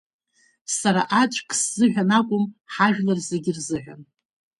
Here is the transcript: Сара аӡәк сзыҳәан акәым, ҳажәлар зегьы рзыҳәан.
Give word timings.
Сара 0.77 1.01
аӡәк 1.21 1.49
сзыҳәан 1.59 2.09
акәым, 2.17 2.45
ҳажәлар 2.73 3.19
зегьы 3.27 3.51
рзыҳәан. 3.57 4.01